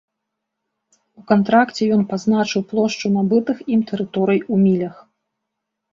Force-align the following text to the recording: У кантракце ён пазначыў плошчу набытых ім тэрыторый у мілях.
У 1.19 1.25
кантракце 1.31 1.83
ён 1.97 2.01
пазначыў 2.15 2.61
плошчу 2.71 3.07
набытых 3.19 3.57
ім 3.77 3.81
тэрыторый 3.93 4.39
у 4.55 4.63
мілях. 4.67 4.95